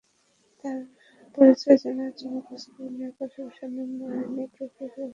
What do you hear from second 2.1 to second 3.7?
জন্য খোঁজখবর নেওয়ার পাশাপাশি